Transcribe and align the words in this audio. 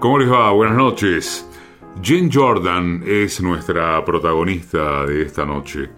¿Cómo 0.00 0.20
les 0.20 0.30
va? 0.30 0.52
Buenas 0.52 0.76
noches. 0.76 1.44
Jen 2.00 2.30
Jordan 2.32 3.02
es 3.04 3.40
nuestra 3.40 4.04
protagonista 4.04 5.04
de 5.04 5.22
esta 5.22 5.44
noche. 5.44 5.90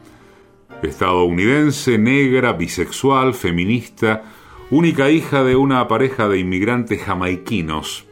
Estadounidense, 0.82 1.98
negra, 1.98 2.54
bisexual, 2.54 3.34
feminista, 3.34 4.22
única 4.70 5.10
hija 5.10 5.44
de 5.44 5.54
una 5.54 5.86
pareja 5.86 6.28
de 6.28 6.38
inmigrantes 6.38 7.02
jamaiquinos. 7.02 8.06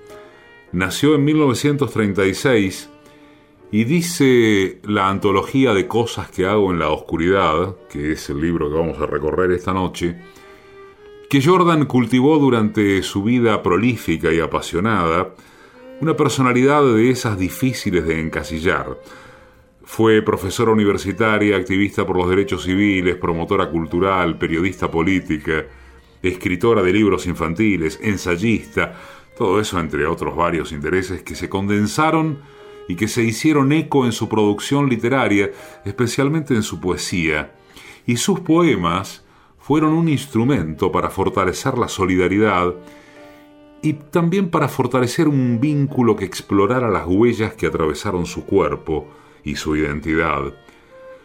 Nació 0.72 1.14
en 1.14 1.24
1936 1.24 2.90
y 3.70 3.84
dice 3.84 4.80
la 4.84 5.08
antología 5.08 5.74
de 5.74 5.86
cosas 5.86 6.30
que 6.30 6.46
hago 6.46 6.72
en 6.72 6.78
la 6.78 6.88
oscuridad, 6.88 7.76
que 7.90 8.12
es 8.12 8.30
el 8.30 8.40
libro 8.40 8.70
que 8.70 8.78
vamos 8.78 8.98
a 8.98 9.06
recorrer 9.06 9.52
esta 9.52 9.74
noche, 9.74 10.16
que 11.28 11.42
Jordan 11.42 11.84
cultivó 11.84 12.38
durante 12.38 13.02
su 13.02 13.22
vida 13.22 13.62
prolífica 13.62 14.32
y 14.32 14.40
apasionada, 14.40 15.34
una 16.00 16.16
personalidad 16.16 16.82
de 16.82 17.10
esas 17.10 17.38
difíciles 17.38 18.06
de 18.06 18.20
encasillar. 18.20 18.98
Fue 19.84 20.22
profesora 20.22 20.72
universitaria, 20.72 21.56
activista 21.56 22.06
por 22.06 22.16
los 22.16 22.30
derechos 22.30 22.62
civiles, 22.62 23.16
promotora 23.16 23.68
cultural, 23.68 24.38
periodista 24.38 24.90
política, 24.90 25.66
escritora 26.22 26.82
de 26.82 26.92
libros 26.92 27.26
infantiles, 27.26 27.98
ensayista, 28.02 28.98
todo 29.36 29.60
eso 29.60 29.78
entre 29.78 30.06
otros 30.06 30.34
varios 30.34 30.72
intereses 30.72 31.22
que 31.22 31.34
se 31.34 31.48
condensaron 31.48 32.38
y 32.88 32.96
que 32.96 33.06
se 33.06 33.22
hicieron 33.22 33.70
eco 33.70 34.06
en 34.06 34.12
su 34.12 34.28
producción 34.28 34.88
literaria, 34.88 35.50
especialmente 35.84 36.54
en 36.54 36.62
su 36.62 36.80
poesía, 36.80 37.54
y 38.06 38.16
sus 38.16 38.40
poemas 38.40 39.24
fueron 39.58 39.92
un 39.92 40.08
instrumento 40.08 40.90
para 40.90 41.10
fortalecer 41.10 41.76
la 41.76 41.88
solidaridad 41.88 42.74
y 43.82 43.92
también 43.92 44.50
para 44.50 44.68
fortalecer 44.68 45.28
un 45.28 45.60
vínculo 45.60 46.16
que 46.16 46.24
explorara 46.24 46.90
las 46.90 47.06
huellas 47.06 47.52
que 47.52 47.66
atravesaron 47.66 48.26
su 48.26 48.44
cuerpo 48.44 49.06
y 49.44 49.56
su 49.56 49.76
identidad. 49.76 50.54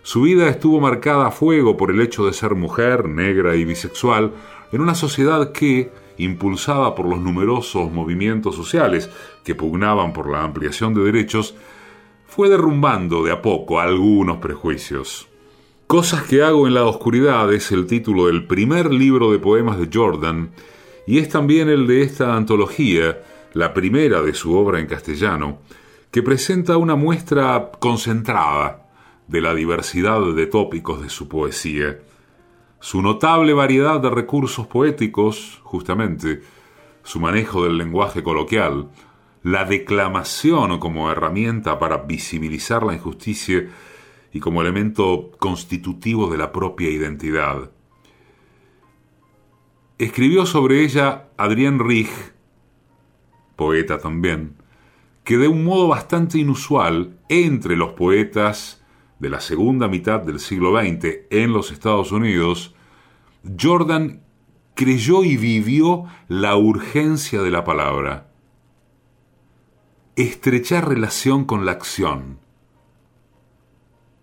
Su 0.04 0.24
vida 0.24 0.50
estuvo 0.50 0.82
marcada 0.82 1.28
a 1.28 1.32
fuego 1.32 1.78
por 1.78 1.90
el 1.90 2.02
hecho 2.02 2.26
de 2.26 2.34
ser 2.34 2.56
mujer, 2.56 3.08
negra 3.08 3.56
y 3.56 3.64
bisexual, 3.64 4.34
en 4.74 4.82
una 4.82 4.96
sociedad 4.96 5.54
que, 5.54 5.92
impulsada 6.18 6.96
por 6.96 7.08
los 7.08 7.20
numerosos 7.20 7.92
movimientos 7.92 8.56
sociales 8.56 9.10
que 9.44 9.56
pugnaban 9.56 10.14
por 10.14 10.30
la 10.30 10.44
ampliación 10.44 10.94
de 10.94 11.04
derechos, 11.04 11.56
fue 12.26 12.50
derrumbando 12.50 13.24
de 13.24 13.32
a 13.32 13.42
poco 13.42 13.80
algunos 13.80 14.38
prejuicios. 14.38 15.28
Cosas 15.88 16.24
que 16.24 16.42
hago 16.42 16.68
en 16.68 16.74
la 16.74 16.86
oscuridad 16.86 17.54
es 17.54 17.72
el 17.72 17.86
título 17.86 18.28
del 18.28 18.48
primer 18.48 18.92
libro 18.92 19.32
de 19.32 19.40
poemas 19.40 19.78
de 19.78 19.90
Jordan, 19.94 20.52
y 21.06 21.20
es 21.20 21.30
también 21.30 21.70
el 21.70 21.86
de 21.86 22.02
esta 22.02 22.36
antología, 22.36 23.22
la 23.54 23.74
primera 23.74 24.22
de 24.22 24.34
su 24.34 24.56
obra 24.58 24.80
en 24.80 24.88
castellano, 24.88 25.60
que 26.10 26.24
presenta 26.24 26.78
una 26.78 26.96
muestra 26.96 27.72
concentrada 27.80 28.88
de 29.28 29.42
la 29.42 29.54
diversidad 29.54 30.22
de 30.34 30.48
tópicos 30.48 31.02
de 31.02 31.10
su 31.10 31.28
poesía. 31.28 32.00
Su 32.84 33.02
notable 33.02 33.54
variedad 33.54 34.02
de 34.02 34.10
recursos 34.10 34.68
poéticos, 34.68 35.62
justamente, 35.64 36.42
su 37.04 37.22
manejo 37.22 37.64
del 37.64 37.78
lenguaje 37.78 38.24
coloquial, 38.24 38.90
la 39.42 39.64
declamación 39.64 40.80
como 40.80 41.10
herramienta 41.10 41.80
para 41.80 42.00
visibilizar 42.00 42.84
la 42.84 42.94
injusticia 42.94 43.70
y 44.34 44.42
como 44.42 44.62
elemento 44.62 45.32
constitutivo 45.40 46.30
de 46.30 46.38
la 46.38 46.52
propia 46.52 46.90
identidad. 46.90 47.72
Escribió 49.98 50.46
sobre 50.46 50.84
ella 50.84 51.30
Adrien 51.38 51.80
Rich, 51.80 52.12
poeta 53.56 54.00
también, 54.00 54.58
que 55.24 55.38
de 55.38 55.48
un 55.48 55.64
modo 55.64 55.88
bastante 55.88 56.38
inusual 56.38 57.18
entre 57.30 57.78
los 57.78 57.94
poetas 57.94 58.83
de 59.20 59.30
la 59.30 59.40
segunda 59.40 59.88
mitad 59.88 60.22
del 60.22 60.40
siglo 60.40 60.78
XX 60.78 61.28
en 61.30 61.54
los 61.54 61.72
Estados 61.72 62.12
Unidos, 62.12 62.76
Jordan 63.60 64.24
creyó 64.76 65.24
y 65.24 65.38
vivió 65.38 66.06
la 66.28 66.56
urgencia 66.56 67.42
de 67.42 67.52
la 67.52 67.64
palabra. 67.64 68.32
Estrechar 70.16 70.88
relación 70.88 71.46
con 71.46 71.66
la 71.66 71.72
acción, 71.72 72.40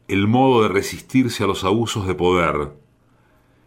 el 0.09 0.27
modo 0.27 0.63
de 0.63 0.69
resistirse 0.69 1.45
a 1.45 1.47
los 1.47 1.65
abusos 1.65 2.07
de 2.07 2.15
poder, 2.15 2.73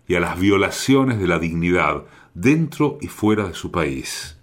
y 0.08 0.16
a 0.16 0.20
las 0.20 0.40
violaciones 0.40 1.20
de 1.20 1.28
la 1.28 1.40
dignidad 1.40 2.04
dentro 2.34 2.98
y 3.02 3.08
fuera 3.08 3.48
de 3.48 3.54
su 3.54 3.72
país. 3.72 4.38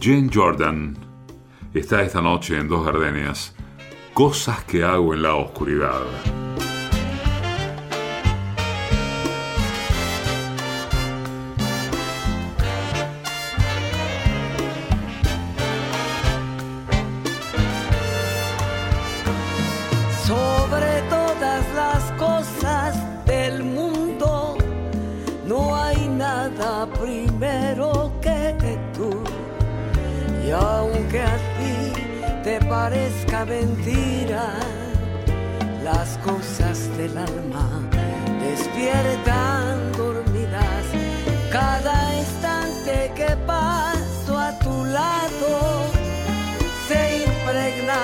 Jane 0.00 0.30
Jordan 0.32 0.96
está 1.74 2.02
esta 2.02 2.20
noche 2.20 2.58
en 2.58 2.68
Dos 2.68 2.84
Gardenias, 2.84 3.54
Cosas 4.14 4.62
que 4.64 4.84
hago 4.84 5.14
en 5.14 5.22
la 5.22 5.36
oscuridad. 5.36 6.02
Del 37.02 37.18
alma 37.18 37.68
despiertan 38.40 39.92
dormidas. 39.96 40.84
Cada 41.50 41.96
instante 42.22 43.12
que 43.16 43.30
paso 43.44 44.38
a 44.38 44.50
tu 44.64 44.84
lado 44.98 45.52
se 46.88 47.24
impregna 47.26 48.00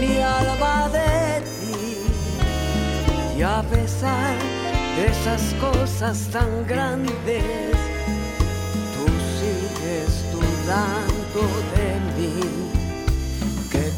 mi 0.00 0.14
alma 0.40 0.88
de 0.98 1.42
ti. 1.60 3.38
Y 3.38 3.42
a 3.42 3.62
pesar 3.74 4.34
de 4.96 5.02
esas 5.14 5.42
cosas 5.66 6.16
tan 6.36 6.50
grandes, 6.66 7.76
tú 8.94 9.04
sigues 9.38 10.12
dudando 10.32 11.40
de 11.74 11.88
mí 12.16 12.66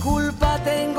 culpa 0.01 0.59
tengo 0.65 0.98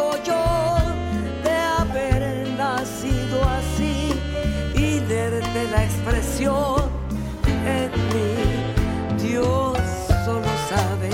en 7.65 7.91
mí? 8.13 9.23
Dios 9.23 9.77
solo 10.25 10.51
sabe 10.69 11.09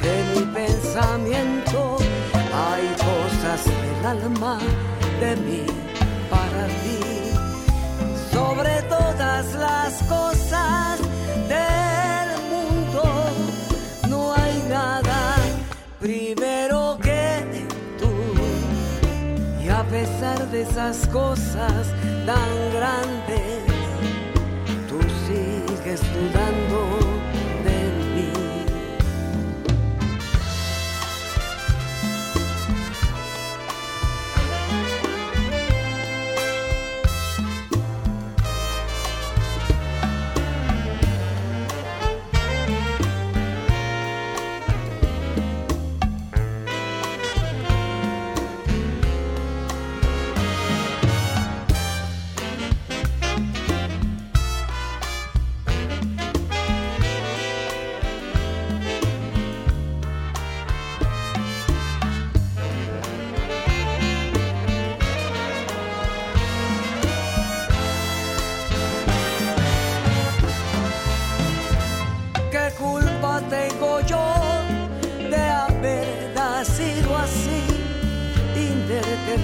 que 0.00 0.12
mi 0.32 0.44
pensamiento 0.52 1.96
hay 2.66 2.86
cosas 3.10 3.64
del 3.64 4.06
alma 4.06 4.58
de 5.20 5.36
mí 5.36 5.66
para 6.30 6.66
ti. 6.82 7.00
Sobre 8.32 8.82
todas 8.82 9.54
las 9.54 9.92
cosas 10.14 10.98
del 11.48 12.28
mundo 12.52 13.02
no 14.08 14.34
hay 14.34 14.62
nada 14.68 15.36
primero 16.00 16.84
a 19.74 19.82
pesar 19.88 20.50
de 20.50 20.62
esas 20.62 21.06
cosas 21.08 21.88
tan 22.26 22.72
grandes, 22.72 23.23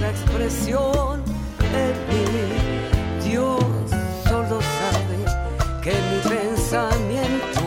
la 0.01 0.09
expresión 0.09 1.23
de 1.75 1.85
mí. 2.09 3.29
Dios 3.29 3.63
solo 4.27 4.59
sabe 4.61 5.19
que 5.81 5.91
mi 5.91 6.35
pensamiento 6.35 7.61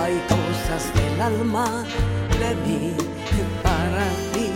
hay 0.00 0.14
cosas 0.28 0.82
del 0.94 1.20
alma 1.20 1.84
de 2.40 2.54
mí 2.66 2.94
para 3.62 4.06
ti. 4.32 4.50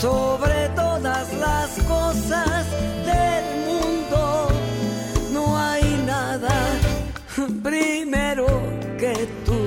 Sobre 0.00 0.68
todas 0.70 1.32
las 1.34 1.70
cosas 1.88 2.66
del 3.04 3.44
mundo 3.66 4.48
no 5.32 5.58
hay 5.58 6.02
nada 6.06 6.54
primero 7.62 8.46
que 8.98 9.28
tú. 9.44 9.60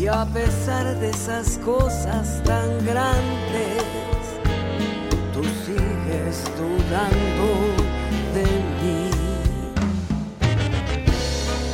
Y 0.00 0.06
a 0.06 0.24
pesar 0.26 0.98
de 1.00 1.10
esas 1.10 1.58
cosas 1.58 2.42
tan 2.44 2.84
grandes, 2.86 3.82
dudando 6.28 7.46
de 8.34 8.44
mí. 8.82 9.10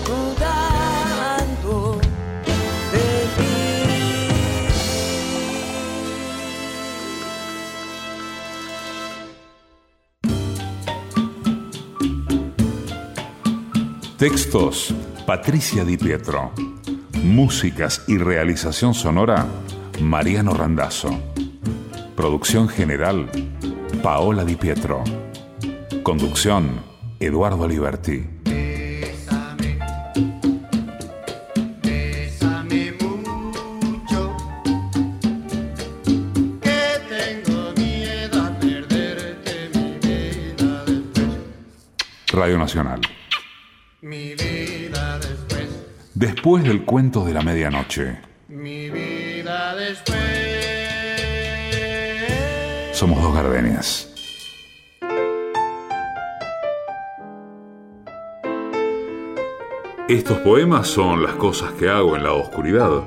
Dudando 0.06 1.98
de 2.92 3.08
mí. 3.36 3.52
Textos, 14.18 14.94
Patricia 15.26 15.84
Di 15.84 15.96
Pietro. 15.96 16.52
Músicas 17.24 18.04
y 18.06 18.18
realización 18.18 18.94
sonora, 18.94 19.46
Mariano 20.00 20.54
Randazzo. 20.54 21.10
Producción 22.14 22.68
general, 22.68 23.28
Paola 24.04 24.44
Di 24.44 24.54
Pietro. 24.54 25.02
Conducción, 26.02 26.78
Eduardo 27.18 27.66
Liberti. 27.66 28.22
Bésame, 28.44 29.78
bésame 31.82 32.92
mucho, 33.00 34.36
que 36.60 37.00
tengo 37.08 37.72
miedo 37.78 38.42
a 38.42 38.50
perderte 38.58 39.70
mi 39.72 39.96
vida 39.98 40.84
después, 40.84 41.38
Radio 42.30 42.58
Nacional. 42.58 43.00
mi 44.02 44.34
vida 44.34 45.18
después, 45.18 45.66
Después 46.12 46.62
del 46.62 46.84
cuento 46.84 47.24
de 47.24 47.32
la 47.32 47.40
medianoche, 47.40 48.18
mi 48.48 48.90
vida 48.90 49.74
después. 49.76 50.33
Somos 52.94 53.20
dos 53.20 53.34
gardenias. 53.34 54.08
Estos 60.08 60.38
poemas 60.38 60.86
son 60.86 61.22
las 61.22 61.34
cosas 61.34 61.72
que 61.72 61.88
hago 61.88 62.14
en 62.14 62.22
la 62.22 62.32
oscuridad, 62.32 63.04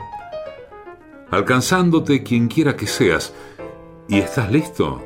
alcanzándote 1.31 2.21
quien 2.21 2.49
quiera 2.49 2.75
que 2.75 2.85
seas. 2.85 3.33
¿Y 4.09 4.17
estás 4.17 4.51
listo? 4.51 5.01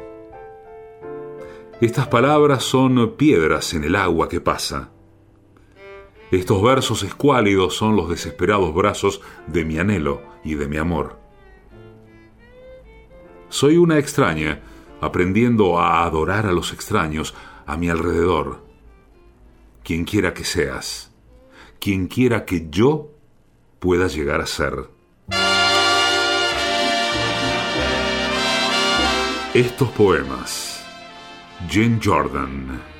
Estas 1.80 2.08
palabras 2.08 2.64
son 2.64 3.16
piedras 3.18 3.76
en 3.76 3.84
el 3.84 3.96
agua 3.96 4.30
que 4.30 4.42
pasa. 4.42 4.90
Estos 6.32 6.62
versos 6.64 7.04
escuálidos 7.04 7.76
son 7.76 7.96
los 7.96 8.10
desesperados 8.10 8.74
brazos 8.74 9.22
de 9.46 9.64
mi 9.64 9.78
anhelo 9.78 10.22
y 10.44 10.56
de 10.56 10.68
mi 10.68 10.78
amor. 10.78 11.20
Soy 13.50 13.76
una 13.78 14.00
extraña, 14.00 14.62
aprendiendo 15.02 15.80
a 15.80 16.04
adorar 16.06 16.46
a 16.46 16.54
los 16.54 16.72
extraños 16.72 17.34
a 17.66 17.76
mi 17.76 17.90
alrededor. 17.90 18.64
Quien 19.84 20.06
quiera 20.06 20.34
que 20.34 20.46
seas, 20.46 21.12
quien 21.80 22.08
quiera 22.08 22.46
que 22.46 22.70
yo 22.70 23.10
pueda 23.80 24.08
llegar 24.08 24.40
a 24.42 24.46
ser. 24.46 24.90
Estos 29.54 29.90
poemas, 29.90 30.86
Jen 31.68 32.00
Jordan. 32.02 32.91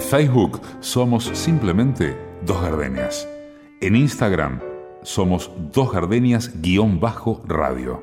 Facebook 0.00 0.60
somos 0.80 1.24
simplemente 1.34 2.16
Dos 2.44 2.62
Gardenias. 2.62 3.28
En 3.80 3.94
Instagram 3.94 4.60
somos 5.02 5.50
Dos 5.72 5.92
Gardenias-radio. 5.92 8.02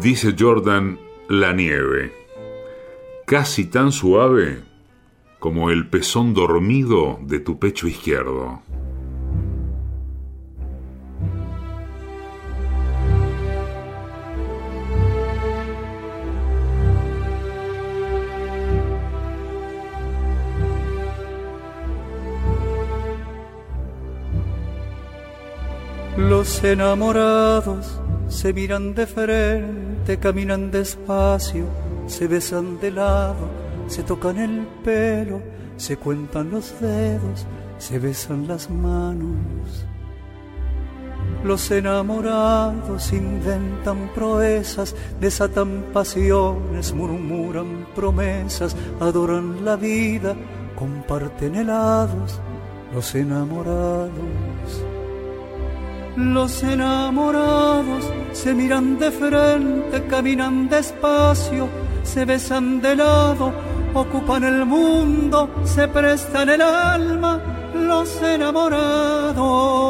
Dice 0.00 0.34
Jordan, 0.38 0.98
la 1.28 1.52
nieve, 1.52 2.12
casi 3.26 3.66
tan 3.66 3.92
suave 3.92 4.60
como 5.38 5.70
el 5.70 5.88
pezón 5.88 6.34
dormido 6.34 7.18
de 7.22 7.38
tu 7.38 7.58
pecho 7.58 7.86
izquierdo. 7.86 8.62
Los 26.60 26.72
enamorados 26.72 27.98
se 28.28 28.52
miran 28.52 28.94
de 28.94 29.06
frente, 29.06 30.18
caminan 30.18 30.70
despacio, 30.70 31.64
se 32.06 32.26
besan 32.26 32.78
de 32.78 32.90
lado, 32.90 33.48
se 33.86 34.02
tocan 34.02 34.36
el 34.36 34.66
pelo, 34.84 35.40
se 35.78 35.96
cuentan 35.96 36.50
los 36.50 36.78
dedos, 36.78 37.46
se 37.78 37.98
besan 37.98 38.46
las 38.46 38.68
manos. 38.68 39.86
Los 41.44 41.70
enamorados 41.70 43.10
inventan 43.14 44.10
proezas, 44.14 44.94
desatan 45.18 45.86
pasiones, 45.94 46.92
murmuran 46.92 47.86
promesas, 47.94 48.76
adoran 49.00 49.64
la 49.64 49.76
vida, 49.76 50.36
comparten 50.78 51.54
helados, 51.54 52.38
los 52.92 53.14
enamorados. 53.14 54.10
Los 56.16 56.62
enamorados 56.62 58.04
se 58.32 58.52
miran 58.52 58.98
de 58.98 59.10
frente, 59.10 60.04
caminan 60.08 60.68
despacio, 60.68 61.68
se 62.02 62.24
besan 62.24 62.80
de 62.80 62.96
lado, 62.96 63.52
ocupan 63.94 64.42
el 64.44 64.66
mundo, 64.66 65.48
se 65.64 65.86
prestan 65.88 66.48
el 66.48 66.62
alma. 66.62 67.40
Los 67.74 68.20
enamorados 68.22 69.80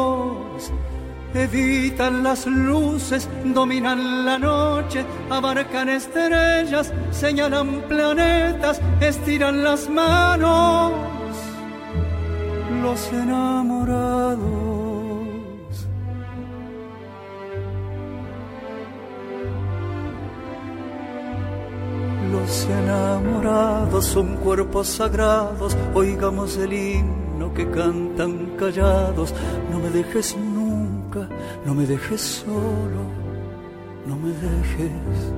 evitan 1.33 2.23
las 2.23 2.45
luces, 2.45 3.27
dominan 3.45 4.25
la 4.25 4.37
noche, 4.37 5.03
abarcan 5.29 5.89
estrellas, 5.89 6.93
señalan 7.11 7.81
planetas, 7.89 8.79
estiran 8.99 9.63
las 9.63 9.89
manos. 9.89 10.93
Los 12.83 13.11
enamorados 13.11 14.70
Los 22.51 22.65
enamorados 22.65 24.05
son 24.07 24.35
cuerpos 24.35 24.85
sagrados, 24.89 25.77
oigamos 25.93 26.57
el 26.57 26.73
himno 26.73 27.53
que 27.53 27.65
cantan 27.71 28.57
callados. 28.59 29.33
No 29.71 29.79
me 29.79 29.89
dejes 29.89 30.35
nunca, 30.35 31.29
no 31.65 31.73
me 31.73 31.85
dejes 31.85 32.19
solo, 32.19 33.03
no 34.05 34.17
me 34.17 34.33
dejes. 34.33 35.31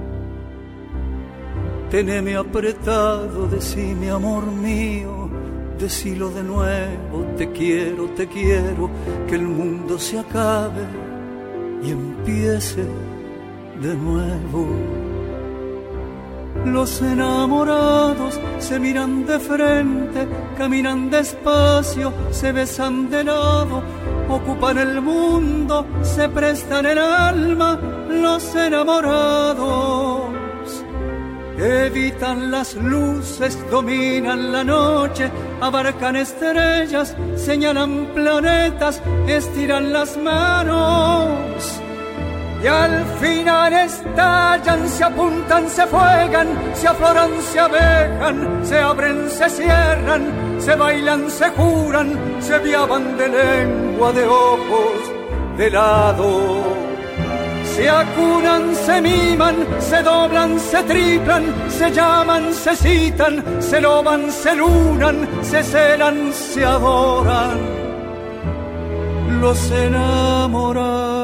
Teneme 1.91 2.36
apretado, 2.36 3.48
decime 3.48 4.10
amor 4.10 4.48
mío, 4.48 5.29
decilo 5.77 6.32
de 6.32 6.41
nuevo, 6.41 7.27
te 7.38 7.51
quiero, 7.51 8.10
te 8.17 8.27
quiero, 8.27 8.89
que 9.27 9.36
el 9.36 9.43
mundo 9.43 10.00
se 10.00 10.17
acabe 10.17 10.82
y 11.84 11.91
empiece 11.91 12.84
de 13.79 13.96
nuevo. 13.96 15.02
Los 16.65 17.01
enamorados 17.01 18.39
se 18.60 18.79
miran 18.79 19.25
de 19.25 19.38
frente, 19.39 20.27
caminan 20.58 21.10
despacio, 21.10 22.13
se 22.32 22.51
besan 22.53 23.10
de 23.10 23.25
lado, 23.25 23.84
ocupan 24.29 24.77
el 24.77 25.01
mundo, 25.01 25.86
se 26.01 26.29
prestan 26.29 26.86
el 26.86 26.98
alma. 27.00 27.77
Los 28.10 28.55
enamorados 28.55 30.32
evitan 31.58 32.50
las 32.50 32.75
luces, 32.75 33.58
dominan 33.70 34.51
la 34.53 34.63
noche, 34.63 35.29
abarcan 35.60 36.15
estrellas, 36.15 37.15
señalan 37.36 38.08
planetas, 38.13 39.01
estiran 39.27 39.91
las 39.91 40.17
manos 40.17 41.82
y 42.63 42.67
al 42.67 43.05
final 43.20 43.74
estallan, 43.74 44.88
se 44.88 45.03
apuntan, 45.03 45.70
se 45.70 45.86
fuegan, 45.86 46.48
se 46.74 46.88
afloran, 46.88 47.32
se 47.41 47.60
abejan, 47.60 48.62
se 48.63 48.79
abren, 48.79 49.29
se 49.29 49.50
cierran, 49.50 50.24
se 50.60 50.74
bailan, 50.75 51.29
se 51.29 51.50
juran, 51.50 52.17
se 52.39 52.58
viaban 52.60 53.17
de 53.17 53.27
lengua, 53.27 54.13
de 54.13 54.25
ojos, 54.25 55.00
de 55.58 55.70
lado. 55.72 56.63
Se 57.75 57.89
acunan, 57.89 58.74
se 58.75 59.01
miman, 59.01 59.55
se 59.79 60.01
doblan, 60.01 60.58
se 60.58 60.84
triplan, 60.84 61.43
se 61.70 61.91
llaman, 61.91 62.53
se 62.53 62.75
citan, 62.77 63.43
se 63.60 63.82
loban, 63.82 64.32
se 64.32 64.55
lunan, 64.55 65.27
se 65.41 65.63
celan, 65.63 66.32
se 66.32 66.63
adoran. 66.63 67.58
Los 69.41 69.70
enamoran. 69.72 71.23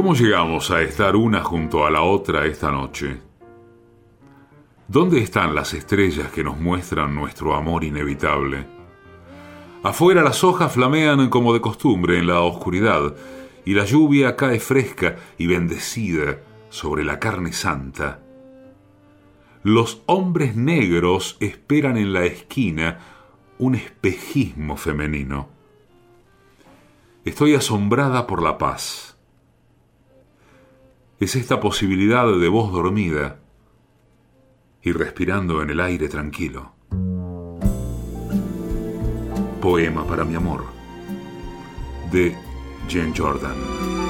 ¿Cómo 0.00 0.14
llegamos 0.14 0.70
a 0.70 0.80
estar 0.80 1.14
una 1.14 1.44
junto 1.44 1.84
a 1.84 1.90
la 1.90 2.00
otra 2.00 2.46
esta 2.46 2.70
noche? 2.70 3.20
¿Dónde 4.88 5.18
están 5.18 5.54
las 5.54 5.74
estrellas 5.74 6.32
que 6.32 6.42
nos 6.42 6.58
muestran 6.58 7.14
nuestro 7.14 7.54
amor 7.54 7.84
inevitable? 7.84 8.66
Afuera 9.82 10.22
las 10.22 10.42
hojas 10.42 10.72
flamean 10.72 11.28
como 11.28 11.52
de 11.52 11.60
costumbre 11.60 12.18
en 12.18 12.28
la 12.28 12.40
oscuridad 12.40 13.14
y 13.66 13.74
la 13.74 13.84
lluvia 13.84 14.36
cae 14.36 14.58
fresca 14.58 15.16
y 15.36 15.46
bendecida 15.46 16.38
sobre 16.70 17.04
la 17.04 17.18
carne 17.18 17.52
santa. 17.52 18.20
Los 19.62 20.00
hombres 20.06 20.56
negros 20.56 21.36
esperan 21.40 21.98
en 21.98 22.14
la 22.14 22.24
esquina 22.24 23.00
un 23.58 23.74
espejismo 23.74 24.78
femenino. 24.78 25.50
Estoy 27.26 27.54
asombrada 27.54 28.26
por 28.26 28.42
la 28.42 28.56
paz 28.56 29.09
es 31.20 31.36
esta 31.36 31.60
posibilidad 31.60 32.26
de 32.26 32.48
voz 32.48 32.72
dormida 32.72 33.40
y 34.82 34.92
respirando 34.92 35.60
en 35.60 35.68
el 35.68 35.80
aire 35.80 36.08
tranquilo. 36.08 36.72
Poema 39.60 40.06
para 40.06 40.24
mi 40.24 40.34
amor 40.34 40.64
de 42.10 42.34
Jane 42.88 43.12
Jordan. 43.14 44.09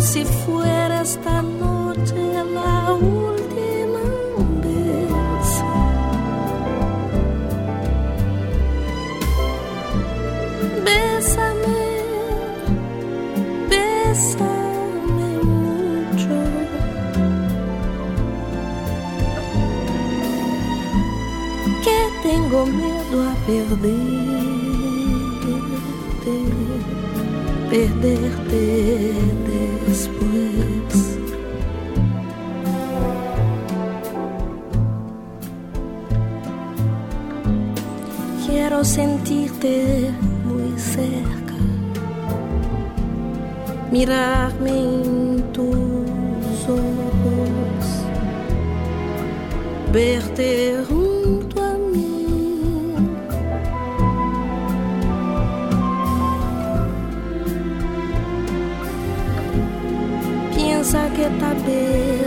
se 0.00 0.24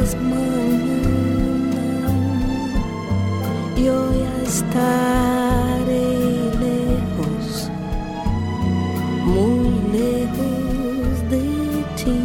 vez 0.04 0.16
mañana 0.16 1.94
yo 3.86 3.98
ya 4.22 4.36
estaré 4.52 6.08
lejos, 6.66 7.70
muy 9.26 9.72
lejos 9.98 11.14
de 11.32 11.46
ti. 11.98 12.20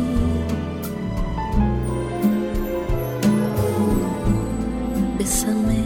Bésame, 5.18 5.82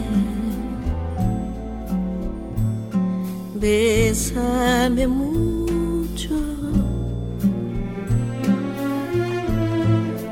bésame 3.55 5.07
mucho, 5.07 6.35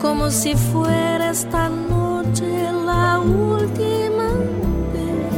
como 0.01 0.29
si 0.29 0.55
fuera 0.55 1.10
esta 1.31 1.69
noche 1.69 2.51
la 2.85 3.17
última 3.19 4.27
vez. 4.93 5.31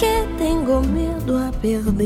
Que 0.00 0.14
tengo 0.36 0.80
miedo 0.80 1.38
a 1.38 1.52
perderte, 1.52 2.02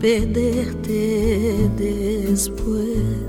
perderte 0.00 1.00
después. 1.76 3.21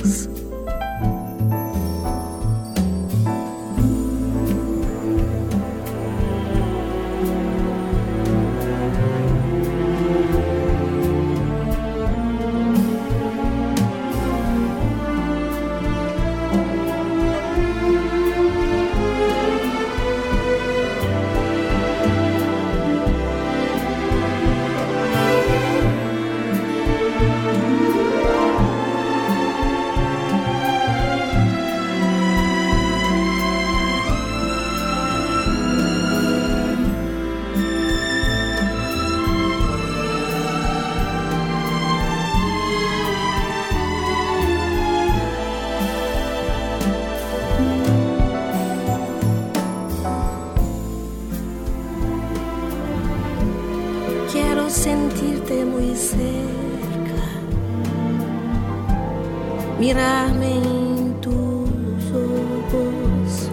Mirarme 59.94 60.56
en 60.56 61.22
tus 61.22 62.04
ojos, 62.12 63.50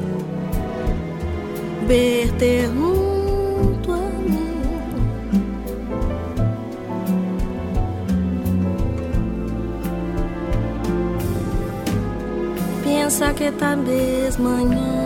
verte 1.87 2.67
junto 2.69 3.95
a 3.95 3.99
mí. 3.99 4.39
Piensa 12.85 13.35
que 13.35 13.53
tal 13.53 13.85
vez 13.85 14.39
mañana 14.39 15.00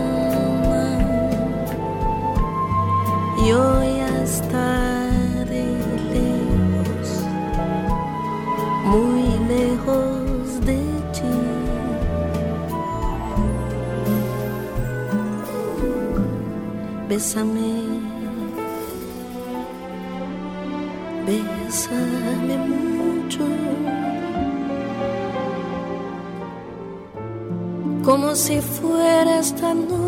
Bésame, 17.14 17.74
bésame 21.24 22.56
mucho, 22.66 23.46
como 28.04 28.34
si 28.34 28.60
fuera 28.60 29.38
esta 29.38 29.74
noche 29.74 30.03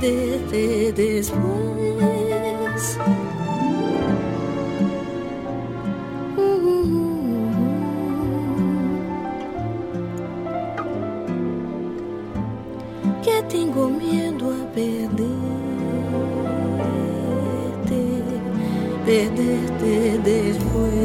perderte 0.00 0.92
después. 0.92 1.40
que 13.22 13.42
tengo 13.48 13.88
miedo 13.88 14.50
a 14.50 14.72
perderte, 14.72 15.20
perderte 19.04 20.18
después. 20.24 20.99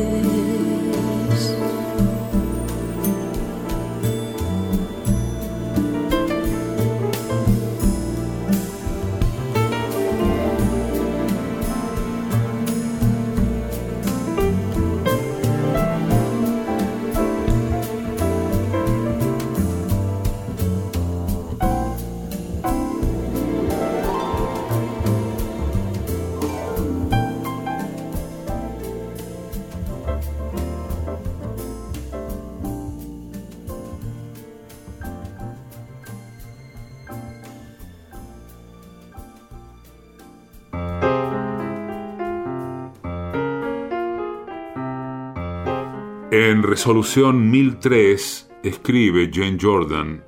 En 46.37 46.63
Resolución 46.63 47.49
1003 47.49 48.51
escribe 48.61 49.31
Jane 49.33 49.57
Jordan, 49.57 50.21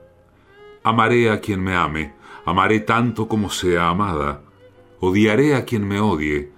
Amaré 0.81 1.29
a 1.29 1.41
quien 1.41 1.61
me 1.61 1.75
ame, 1.75 2.13
amaré 2.45 2.79
tanto 2.79 3.27
como 3.27 3.49
sea 3.49 3.89
amada, 3.89 4.41
odiaré 5.01 5.53
a 5.53 5.65
quien 5.65 5.85
me 5.85 5.99
odie, 5.99 6.53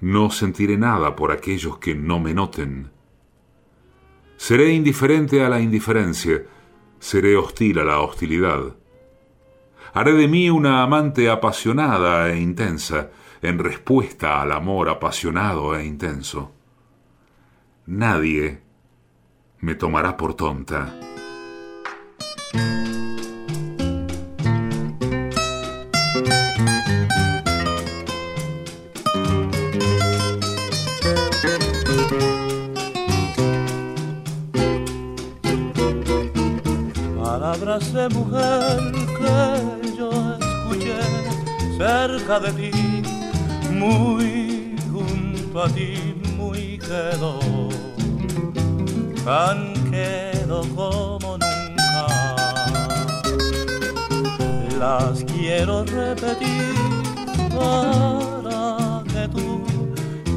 no 0.00 0.32
sentiré 0.32 0.76
nada 0.78 1.14
por 1.14 1.30
aquellos 1.30 1.78
que 1.78 1.94
no 1.94 2.18
me 2.18 2.34
noten. 2.34 2.90
Seré 4.36 4.72
indiferente 4.72 5.44
a 5.44 5.48
la 5.48 5.60
indiferencia, 5.60 6.42
seré 6.98 7.36
hostil 7.36 7.78
a 7.78 7.84
la 7.84 8.00
hostilidad. 8.00 8.74
Haré 9.94 10.14
de 10.14 10.26
mí 10.26 10.50
una 10.50 10.82
amante 10.82 11.30
apasionada 11.30 12.32
e 12.32 12.40
intensa, 12.40 13.12
en 13.42 13.60
respuesta 13.60 14.42
al 14.42 14.50
amor 14.50 14.88
apasionado 14.88 15.76
e 15.76 15.86
intenso. 15.86 16.50
Nadie 17.86 18.71
me 19.62 19.76
tomará 19.76 20.16
por 20.16 20.34
tonta. 20.34 20.92
Palabras 37.16 37.92
de 37.92 38.08
mujer 38.08 38.92
que 39.18 39.96
yo 39.96 40.10
escuché 40.40 40.98
cerca 41.78 42.40
de 42.40 42.52
ti, 42.52 43.02
muy 43.70 44.74
junto 44.92 45.62
a 45.62 45.68
ti, 45.68 46.20
muy 46.36 46.78
quedo, 46.78 47.38
tan 49.24 49.74
quedo 49.90 50.62
como 50.74 51.38
nunca. 51.38 52.06
Las 54.78 55.24
quiero 55.24 55.84
repetir 55.84 56.74
para 57.54 59.02
que 59.12 59.28
tú, 59.28 59.62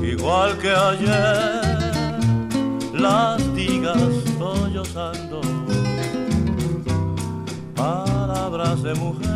igual 0.03 0.57
que 0.59 0.71
ayer, 0.71 2.19
las 2.93 3.55
digas 3.55 3.97
sollozando 4.37 5.41
palabras 7.75 8.83
de 8.83 8.93
mujer. 8.95 9.35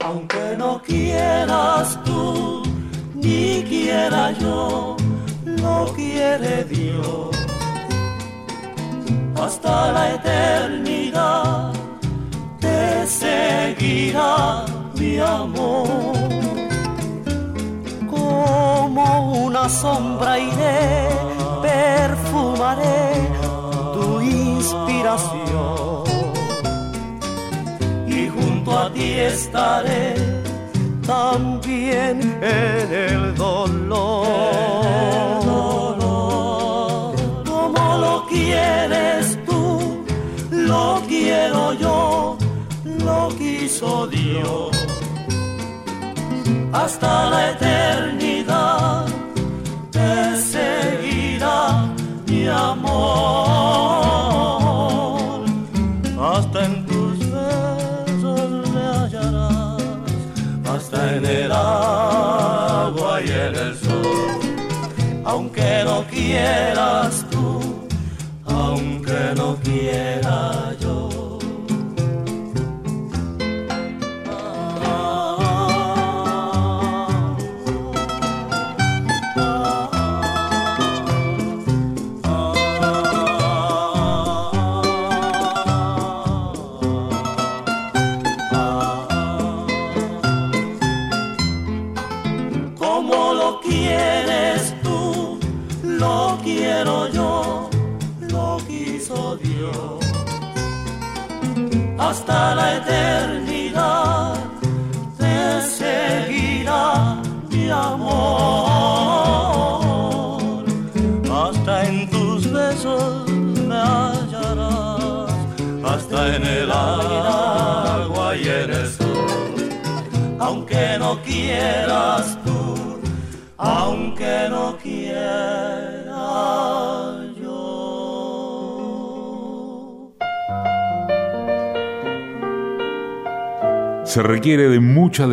Aunque 0.00 0.56
no 0.56 0.82
quieras 0.82 1.98
tú, 2.04 2.62
ni 3.14 3.62
quiera 3.68 4.32
yo, 4.32 4.87
lo 5.60 5.92
quiere 5.94 6.64
Dios. 6.64 7.36
Hasta 9.40 9.92
la 9.92 10.14
eternidad 10.14 11.72
te 12.60 13.06
seguirá 13.06 14.64
mi 14.94 15.18
amor. 15.18 15.88
Como 18.10 19.44
una 19.46 19.68
sombra 19.68 20.38
iré, 20.38 21.08
perfumaré 21.62 23.12
tu 23.94 24.20
inspiración 24.20 26.04
y 28.06 28.28
junto 28.28 28.78
a 28.78 28.92
ti 28.92 29.20
estaré 29.20 30.14
también 31.06 32.38
en 32.42 32.92
el 32.92 33.34
dolor. 33.34 35.37
Hasta 46.72 47.30
la 47.30 47.50
eternidad 47.50 49.06
te 49.92 50.36
seguirá 50.36 51.86
mi 52.26 52.48
amor. 52.48 52.98
Hasta 56.20 56.64
en 56.64 56.86
tus 56.86 57.18
besos 57.18 58.50
me 58.74 58.80
hallarás, 58.80 59.82
hasta 60.74 60.98
en 61.16 61.24
el 61.26 61.52
agua 61.52 63.20
y 63.24 63.30
en 63.30 63.54
el 63.64 63.76
sol. 63.78 64.40
Aunque 65.24 65.82
no 65.84 66.04
quieras 66.10 67.24
tú, 67.30 67.60
aunque 68.44 69.20
no 69.36 69.56
quiera 69.62 70.37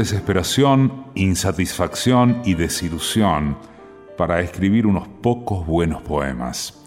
desesperación, 0.06 1.08
insatisfacción 1.16 2.44
y 2.46 2.54
desilusión 2.54 3.58
para 4.16 4.40
escribir 4.40 4.86
unos 4.86 5.08
pocos 5.08 5.66
buenos 5.66 6.04
poemas. 6.04 6.80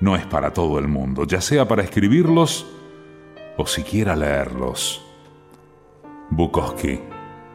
No 0.00 0.16
es 0.16 0.24
para 0.24 0.54
todo 0.54 0.78
el 0.78 0.88
mundo, 0.88 1.26
ya 1.26 1.42
sea 1.42 1.68
para 1.68 1.82
escribirlos 1.82 2.66
o 3.58 3.66
siquiera 3.66 4.16
leerlos. 4.16 5.04
Bukowski, 6.30 6.98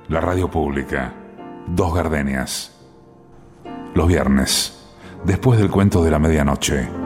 la 0.08 0.22
radio 0.22 0.52
pública, 0.52 1.16
Dos 1.66 1.96
Gardenias. 1.96 2.80
Los 3.96 4.08
viernes, 4.08 4.88
después 5.26 5.60
del 5.60 5.72
cuento 5.72 6.04
de 6.04 6.12
la 6.12 6.20
medianoche. 6.20 7.01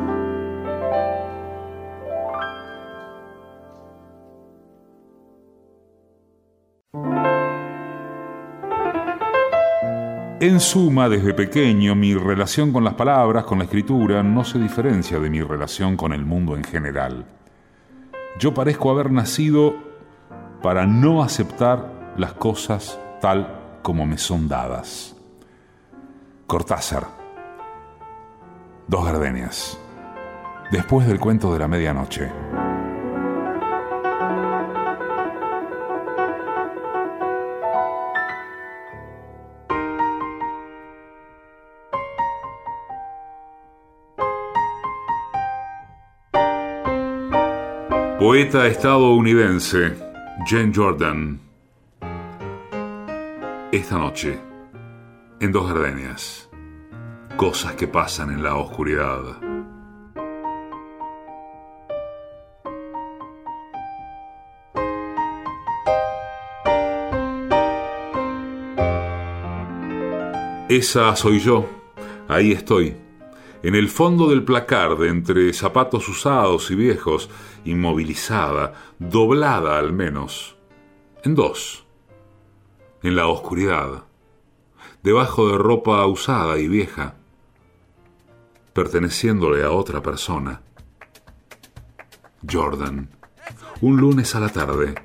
En 10.45 10.59
suma, 10.59 11.09
desde 11.09 11.33
pequeño, 11.33 11.95
mi 11.95 12.13
relación 12.13 12.71
con 12.71 12.83
las 12.83 12.93
palabras, 12.93 13.45
con 13.45 13.57
la 13.57 13.63
escritura, 13.63 14.21
no 14.21 14.43
se 14.45 14.59
diferencia 14.59 15.17
de 15.17 15.27
mi 15.27 15.41
relación 15.41 15.97
con 15.97 16.13
el 16.13 16.23
mundo 16.23 16.55
en 16.55 16.63
general. 16.63 17.25
Yo 18.37 18.53
parezco 18.53 18.91
haber 18.91 19.09
nacido 19.09 19.73
para 20.61 20.85
no 20.85 21.23
aceptar 21.23 22.13
las 22.15 22.33
cosas 22.33 22.99
tal 23.19 23.79
como 23.81 24.05
me 24.05 24.19
son 24.19 24.47
dadas. 24.47 25.15
Cortázar. 26.45 27.07
Dos 28.87 29.03
gardenias. 29.03 29.79
Después 30.69 31.07
del 31.07 31.19
cuento 31.19 31.51
de 31.53 31.57
la 31.57 31.67
medianoche. 31.67 32.29
Poeta 48.27 48.65
estadounidense 48.65 49.95
Jane 50.47 50.71
Jordan. 50.73 51.39
Esta 53.71 53.99
noche, 53.99 54.39
en 55.39 55.51
Dos 55.51 55.71
Gardenias, 55.71 56.49
cosas 57.37 57.73
que 57.73 57.87
pasan 57.87 58.31
en 58.31 58.41
la 58.41 58.55
oscuridad. 58.55 59.21
Esa 70.67 71.15
soy 71.15 71.39
yo, 71.41 71.69
ahí 72.27 72.53
estoy, 72.53 72.97
en 73.61 73.75
el 73.75 73.89
fondo 73.89 74.29
del 74.29 74.43
placard, 74.43 75.03
entre 75.03 75.53
zapatos 75.53 76.09
usados 76.09 76.71
y 76.71 76.75
viejos, 76.75 77.29
inmovilizada, 77.65 78.73
doblada 78.99 79.77
al 79.77 79.91
menos, 79.91 80.55
en 81.23 81.35
dos, 81.35 81.85
en 83.03 83.15
la 83.15 83.27
oscuridad, 83.27 84.05
debajo 85.03 85.49
de 85.49 85.57
ropa 85.57 86.05
usada 86.05 86.57
y 86.57 86.67
vieja, 86.67 87.15
perteneciéndole 88.73 89.63
a 89.63 89.71
otra 89.71 90.01
persona. 90.01 90.61
Jordan, 92.49 93.09
un 93.81 93.97
lunes 93.97 94.35
a 94.35 94.39
la 94.39 94.49
tarde. 94.49 94.95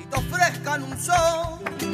Y 0.00 0.04
te 0.06 0.16
ofrezcan 0.16 0.82
un 0.84 0.96
sol 0.98 1.85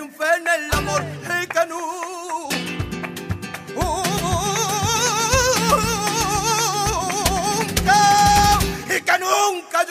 en 0.00 0.46
el 0.46 0.78
amor 0.78 1.02
y 1.24 1.46
que 1.46 1.66
nunca, 9.18 9.80
nunca. 9.82 9.84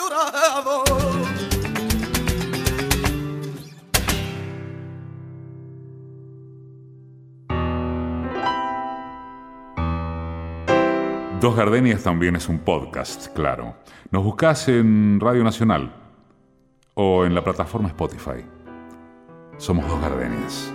Dos 11.40 11.56
Gardenias 11.56 12.02
también 12.02 12.36
es 12.36 12.50
un 12.50 12.60
podcast, 12.60 13.28
claro. 13.34 13.76
Nos 14.12 14.24
buscas 14.24 14.68
en 14.70 15.20
Radio 15.20 15.44
Nacional 15.44 15.94
o 16.96 17.26
en 17.26 17.36
la 17.36 17.44
plataforma 17.44 17.90
Spotify. 17.90 18.57
Somos 19.58 19.88
Dos 19.88 20.00
Gardenias. 20.00 20.74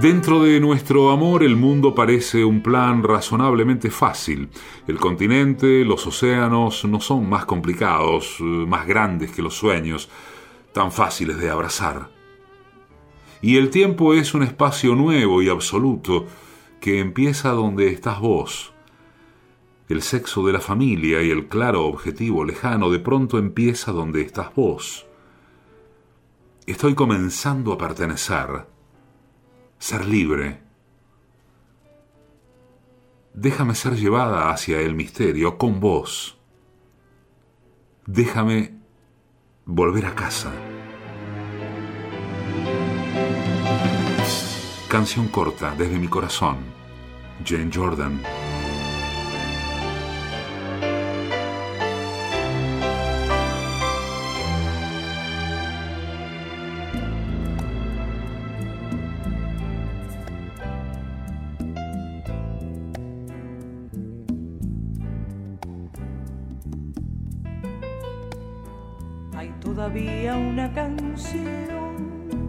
Dentro 0.00 0.44
de 0.44 0.60
nuestro 0.60 1.10
amor 1.10 1.42
el 1.42 1.56
mundo 1.56 1.94
parece 1.94 2.44
un 2.44 2.62
plan 2.62 3.02
razonablemente 3.02 3.90
fácil. 3.90 4.50
El 4.86 4.98
continente, 4.98 5.84
los 5.84 6.06
océanos 6.06 6.84
no 6.84 7.00
son 7.00 7.28
más 7.28 7.46
complicados, 7.46 8.36
eh, 8.38 8.44
más 8.44 8.86
grandes 8.86 9.32
que 9.32 9.42
los 9.42 9.54
sueños, 9.54 10.08
tan 10.72 10.92
fáciles 10.92 11.38
de 11.38 11.50
abrazar. 11.50 12.10
Y 13.42 13.56
el 13.56 13.70
tiempo 13.70 14.14
es 14.14 14.34
un 14.34 14.44
espacio 14.44 14.94
nuevo 14.94 15.42
y 15.42 15.48
absoluto 15.48 16.26
que 16.78 17.00
empieza 17.00 17.50
donde 17.50 17.88
estás 17.88 18.20
vos. 18.20 18.75
El 19.88 20.02
sexo 20.02 20.44
de 20.44 20.52
la 20.52 20.60
familia 20.60 21.22
y 21.22 21.30
el 21.30 21.46
claro 21.46 21.86
objetivo 21.86 22.44
lejano 22.44 22.90
de 22.90 22.98
pronto 22.98 23.38
empieza 23.38 23.92
donde 23.92 24.22
estás 24.22 24.54
vos. 24.54 25.06
Estoy 26.66 26.96
comenzando 26.96 27.72
a 27.72 27.78
pertenecer, 27.78 28.66
ser 29.78 30.04
libre. 30.04 30.60
Déjame 33.32 33.76
ser 33.76 33.94
llevada 33.94 34.50
hacia 34.50 34.80
el 34.80 34.94
misterio 34.94 35.56
con 35.58 35.78
vos. 35.78 36.36
Déjame 38.06 38.74
volver 39.66 40.06
a 40.06 40.14
casa. 40.16 40.52
Canción 44.88 45.28
corta 45.28 45.74
desde 45.76 45.98
mi 45.98 46.08
corazón. 46.08 46.56
Jane 47.44 47.70
Jordan. 47.72 48.20
Todavía 69.76 70.34
una 70.38 70.72
canción 70.72 72.48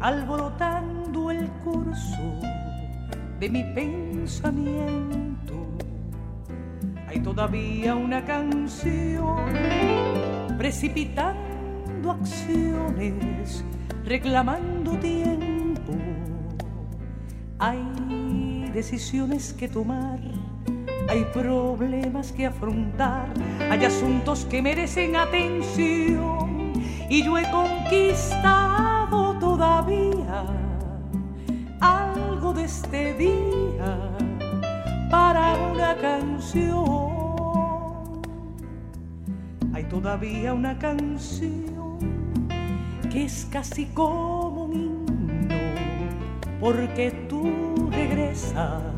alborotando 0.00 1.30
el 1.30 1.46
curso 1.62 2.40
de 3.38 3.50
mi 3.50 3.64
pensamiento. 3.74 5.52
Hay 7.06 7.20
todavía 7.20 7.94
una 7.94 8.24
canción 8.24 9.52
precipitando 10.56 12.12
acciones, 12.12 13.62
reclamando 14.06 14.92
tiempo. 14.92 15.92
Hay 17.58 18.70
decisiones 18.72 19.52
que 19.52 19.68
tomar, 19.68 20.17
hay 21.08 21.24
problemas 21.32 22.32
que 22.32 22.46
afrontar, 22.46 23.28
hay 23.70 23.84
asuntos 23.84 24.44
que 24.44 24.60
merecen 24.60 25.16
atención 25.16 26.72
y 27.08 27.24
yo 27.24 27.38
he 27.38 27.50
conquistado 27.50 29.38
todavía 29.38 30.44
algo 31.80 32.52
de 32.52 32.64
este 32.64 33.14
día 33.14 33.98
para 35.10 35.56
una 35.72 35.96
canción. 35.96 37.08
Hay 39.72 39.84
todavía 39.84 40.52
una 40.52 40.78
canción 40.78 41.98
que 43.10 43.24
es 43.24 43.46
casi 43.50 43.86
como 43.86 44.66
un 44.66 44.74
himno 44.74 45.56
porque 46.60 47.10
tú 47.28 47.88
regresas. 47.90 48.97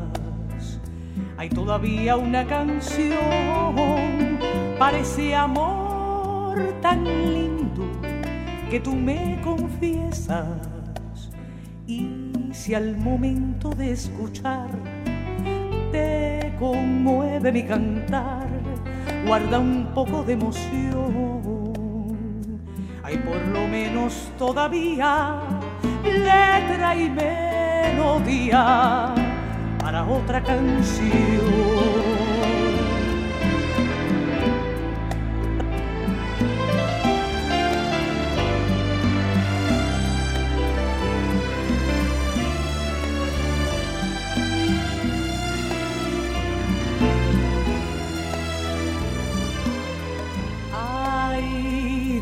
Hay 1.41 1.49
todavía 1.49 2.17
una 2.17 2.45
canción 2.45 3.17
para 4.77 4.99
ese 4.99 5.33
amor 5.33 6.55
tan 6.83 7.03
lindo 7.03 7.83
que 8.69 8.79
tú 8.79 8.93
me 8.93 9.41
confiesas. 9.43 10.45
Y 11.87 12.31
si 12.51 12.75
al 12.75 12.95
momento 12.95 13.71
de 13.71 13.93
escuchar 13.93 14.69
te 15.91 16.53
conmueve 16.59 17.51
mi 17.51 17.63
cantar, 17.63 18.47
guarda 19.25 19.57
un 19.57 19.87
poco 19.95 20.23
de 20.23 20.33
emoción. 20.33 21.41
Hay 23.01 23.17
por 23.17 23.43
lo 23.47 23.67
menos 23.67 24.31
todavía 24.37 25.39
letra 26.03 26.95
y 26.95 27.09
melodía 27.97 29.15
para 29.91 30.05
otra 30.05 30.41
canción. 30.41 31.11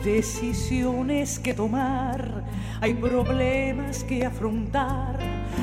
Decisiones 0.04 1.40
que 1.40 1.54
tomar, 1.54 2.44
hay 2.82 2.94
problemas 2.94 4.04
que 4.04 4.26
afrontar, 4.26 5.18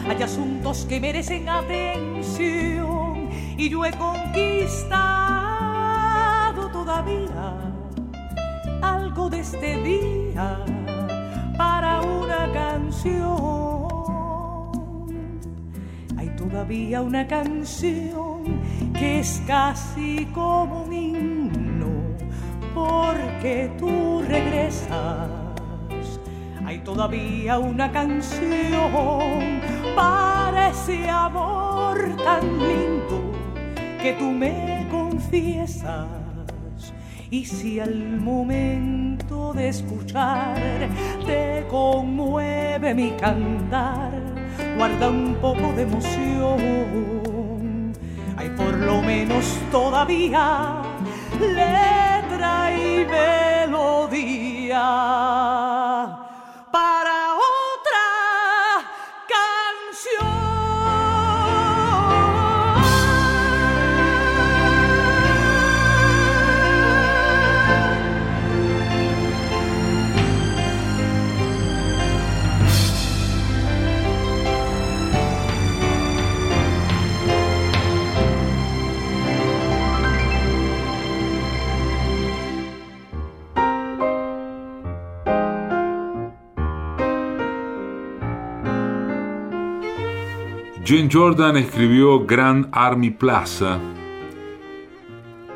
hay 0.08 0.22
asuntos 0.22 0.86
que 0.88 1.00
merecen 1.00 1.48
atención 1.48 3.28
y 3.56 3.68
yo 3.68 3.84
he 3.84 3.92
conquistado 3.92 4.96
todavía 6.70 7.72
algo 8.82 9.30
de 9.30 9.40
este 9.40 9.82
día 9.82 10.64
para 11.56 12.02
una 12.02 12.52
canción. 12.52 13.86
Hay 16.16 16.28
todavía 16.36 17.02
una 17.02 17.26
canción 17.26 18.60
que 18.92 19.20
es 19.20 19.42
casi 19.46 20.26
como 20.34 20.82
un 20.84 20.92
himno 20.92 22.16
porque 22.74 23.70
tú 23.78 24.22
regresas. 24.28 25.45
Hay 26.66 26.80
todavía 26.80 27.58
una 27.60 27.92
canción 27.92 29.60
para 29.94 30.70
ese 30.70 31.08
amor 31.08 31.96
tan 32.24 32.42
lindo 32.58 33.30
que 34.02 34.14
tú 34.14 34.32
me 34.32 34.88
confiesas. 34.90 36.08
Y 37.30 37.44
si 37.44 37.78
al 37.78 38.20
momento 38.20 39.52
de 39.52 39.68
escuchar 39.68 40.58
te 41.24 41.64
conmueve 41.70 42.94
mi 42.94 43.12
cantar, 43.12 44.10
guarda 44.76 45.08
un 45.08 45.36
poco 45.36 45.72
de 45.72 45.82
emoción. 45.82 47.92
Hay 48.36 48.50
por 48.50 48.74
lo 48.74 49.02
menos 49.02 49.56
todavía 49.70 50.82
letra 51.38 52.76
y 52.76 53.06
melodía 53.06 53.76
para 56.70 57.15
Jane 90.88 91.08
Jordan 91.12 91.56
escribió 91.56 92.24
Grand 92.26 92.68
Army 92.70 93.10
Plaza. 93.10 93.80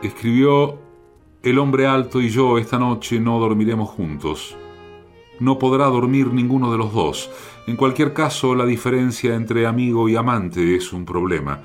Escribió 0.03 0.81
El 1.45 1.61
hombre 1.61 1.87
alto 1.87 2.20
y 2.20 2.31
yo 2.31 2.59
esta 2.59 2.81
noche 2.81 3.20
no 3.20 3.39
dormiremos 3.39 3.91
juntos. 3.91 4.57
No 5.39 5.57
podrá 5.57 5.85
dormir 5.85 6.33
ninguno 6.33 6.72
de 6.72 6.78
los 6.78 6.93
dos. 6.93 7.31
En 7.68 7.76
cualquier 7.76 8.12
caso, 8.12 8.57
la 8.57 8.66
diferencia 8.66 9.37
entre 9.37 9.68
amigo 9.68 10.09
y 10.09 10.16
amante 10.16 10.74
es 10.74 10.93
un 10.93 11.05
problema. 11.05 11.62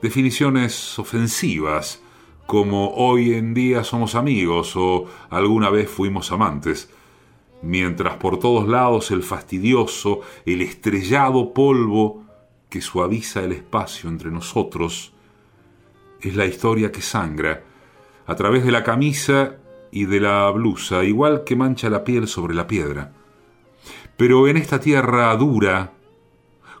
Definiciones 0.00 0.98
ofensivas, 0.98 2.02
como 2.46 2.94
hoy 2.94 3.34
en 3.34 3.52
día 3.52 3.84
somos 3.84 4.14
amigos 4.14 4.74
o 4.74 5.04
alguna 5.28 5.68
vez 5.68 5.90
fuimos 5.90 6.32
amantes, 6.32 6.88
mientras 7.60 8.16
por 8.16 8.38
todos 8.38 8.66
lados 8.66 9.10
el 9.10 9.22
fastidioso, 9.22 10.20
el 10.46 10.62
estrellado 10.62 11.52
polvo 11.52 12.21
que 12.72 12.80
suaviza 12.80 13.44
el 13.44 13.52
espacio 13.52 14.08
entre 14.08 14.30
nosotros, 14.30 15.12
es 16.22 16.34
la 16.34 16.46
historia 16.46 16.90
que 16.90 17.02
sangra 17.02 17.64
a 18.26 18.34
través 18.34 18.64
de 18.64 18.72
la 18.72 18.82
camisa 18.82 19.56
y 19.90 20.06
de 20.06 20.20
la 20.20 20.50
blusa, 20.50 21.04
igual 21.04 21.44
que 21.44 21.54
mancha 21.54 21.90
la 21.90 22.02
piel 22.02 22.26
sobre 22.26 22.54
la 22.54 22.66
piedra. 22.66 23.12
Pero 24.16 24.48
en 24.48 24.56
esta 24.56 24.80
tierra 24.80 25.36
dura, 25.36 25.92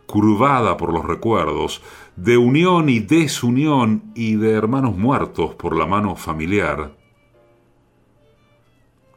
curvada 0.06 0.78
por 0.78 0.94
los 0.94 1.04
recuerdos, 1.04 1.82
de 2.16 2.38
unión 2.38 2.88
y 2.88 3.00
desunión 3.00 4.12
y 4.14 4.36
de 4.36 4.52
hermanos 4.52 4.96
muertos 4.96 5.54
por 5.56 5.76
la 5.76 5.84
mano 5.84 6.16
familiar, 6.16 6.96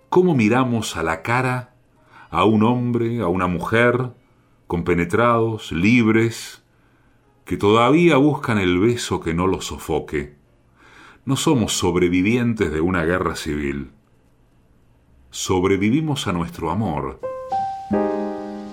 ¿cómo 0.09 0.35
miramos 0.35 0.97
a 0.97 1.03
la 1.03 1.21
cara 1.21 1.73
a 2.29 2.43
un 2.43 2.63
hombre, 2.63 3.21
a 3.21 3.27
una 3.27 3.47
mujer, 3.47 4.11
compenetrados, 4.67 5.71
libres, 5.71 6.64
que 7.45 7.57
todavía 7.57 8.17
buscan 8.17 8.57
el 8.57 8.79
beso 8.79 9.19
que 9.21 9.33
no 9.33 9.45
los 9.45 9.67
sofoque? 9.67 10.35
No 11.25 11.35
somos 11.35 11.77
sobrevivientes 11.77 12.71
de 12.71 12.81
una 12.81 13.03
guerra 13.03 13.35
civil. 13.35 13.91
Sobrevivimos 15.29 16.27
a 16.27 16.33
nuestro 16.33 16.71
amor 16.71 17.19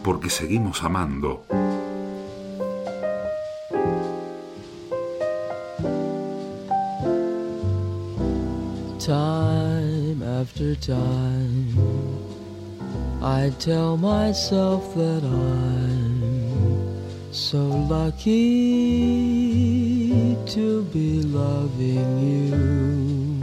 porque 0.03 0.31
seguimos 0.31 0.83
amando. 0.83 1.45
Time 8.99 10.23
after 10.23 10.77
time, 10.77 11.77
I 13.21 13.51
tell 13.59 13.97
myself 13.97 14.95
that 14.95 15.23
so 17.33 17.65
lucky 17.65 18.37
to 20.45 20.85
be 20.93 21.23
loving 21.23 22.19
you. 22.21 23.41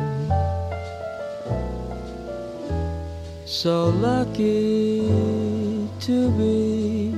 So 3.45 3.89
lucky 3.89 5.09
to 6.01 6.29
be 6.37 7.11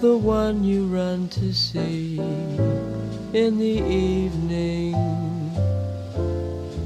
the 0.00 0.18
one 0.18 0.64
you 0.64 0.86
run 0.86 1.28
to 1.28 1.52
see 1.54 2.18
in 3.32 3.58
the 3.58 3.80
evening 3.80 4.94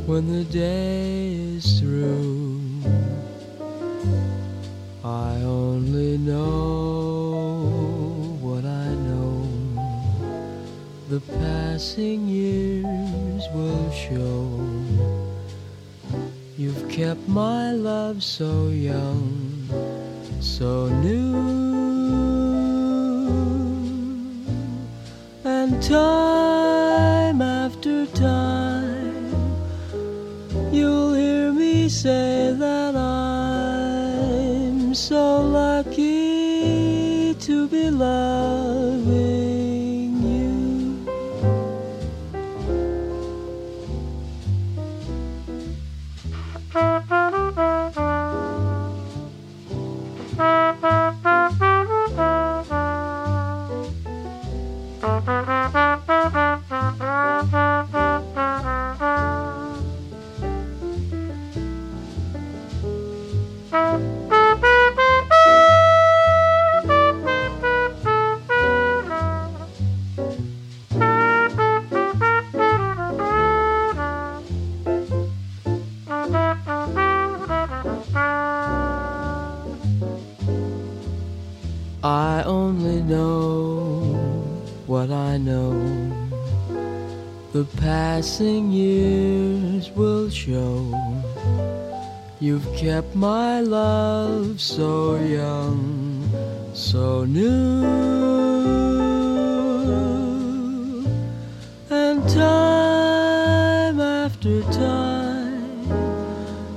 when 0.07 0.31
the 0.31 0.45
day 0.45 1.33
is 1.57 1.81
through. 1.81 2.61
I 5.03 5.41
only 5.41 6.19
know 6.19 7.10
The 11.27 11.33
passing 11.39 12.29
years 12.29 13.43
will 13.55 13.91
show. 13.91 14.61
You've 16.57 16.89
kept 16.89 17.29
my 17.29 17.73
love 17.73 18.23
so 18.23 18.69
young, 18.69 19.69
so 20.41 20.89
new. 20.89 21.37
And 25.45 25.83
time 25.83 27.43
after 27.43 28.07
time, 28.07 29.25
you'll 30.73 31.15
hear 31.15 31.53
me 31.53 31.89
say 31.89 32.55
that 32.57 32.97
I'm 32.97 34.95
so 34.95 35.43
lucky 35.43 37.35
to 37.35 37.69
be 37.69 37.91
loving 37.91 38.30
The 87.61 87.77
passing 87.77 88.73
years 88.73 89.91
will 89.91 90.31
show. 90.31 90.81
You've 92.41 92.65
kept 92.75 93.15
my 93.15 93.61
love 93.61 94.59
so 94.59 95.17
young, 95.17 96.25
so 96.73 97.27
new. 97.27 97.85
And 101.91 102.27
time 102.31 104.01
after 104.01 104.63
time, 104.73 105.93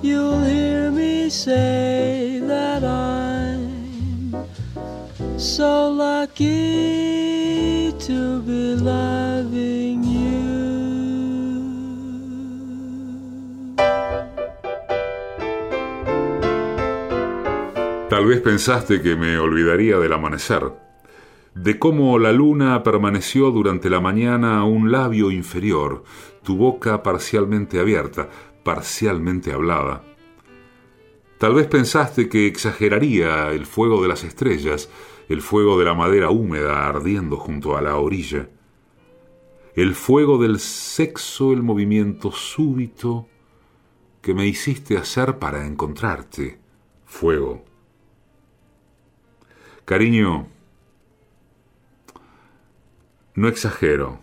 you'll 0.01 0.43
hear 0.43 0.91
me 0.91 1.29
say 1.29 2.41
that 2.43 2.83
I'm 2.83 4.35
so 5.39 5.89
lucky 5.89 7.93
to 7.99 8.42
Tal 18.23 18.29
vez 18.29 18.39
pensaste 18.39 19.01
que 19.01 19.17
me 19.17 19.37
olvidaría 19.37 19.99
del 19.99 20.13
amanecer, 20.13 20.71
de 21.55 21.77
cómo 21.77 22.17
la 22.17 22.31
luna 22.31 22.81
permaneció 22.81 23.51
durante 23.51 23.89
la 23.89 23.99
mañana 23.99 24.63
un 24.63 24.93
labio 24.93 25.29
inferior, 25.29 26.05
tu 26.41 26.55
boca 26.55 27.03
parcialmente 27.03 27.81
abierta, 27.81 28.29
parcialmente 28.63 29.51
hablada. 29.51 30.05
Tal 31.37 31.53
vez 31.53 31.67
pensaste 31.67 32.29
que 32.29 32.47
exageraría 32.47 33.51
el 33.51 33.65
fuego 33.65 34.01
de 34.01 34.07
las 34.07 34.23
estrellas, 34.23 34.89
el 35.27 35.41
fuego 35.41 35.77
de 35.77 35.83
la 35.83 35.93
madera 35.93 36.29
húmeda 36.29 36.87
ardiendo 36.87 37.35
junto 37.35 37.75
a 37.75 37.81
la 37.81 37.97
orilla, 37.97 38.47
el 39.75 39.95
fuego 39.95 40.41
del 40.41 40.61
sexo, 40.61 41.51
el 41.51 41.61
movimiento 41.61 42.31
súbito 42.31 43.27
que 44.21 44.33
me 44.33 44.47
hiciste 44.47 44.95
hacer 44.95 45.39
para 45.39 45.67
encontrarte, 45.67 46.61
fuego. 47.05 47.72
Cariño, 49.85 50.47
no 53.35 53.47
exagero, 53.49 54.19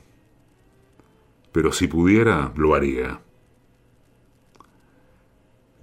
pero 1.52 1.70
si 1.72 1.86
pudiera, 1.86 2.52
lo 2.56 2.74
haría. 2.74 3.20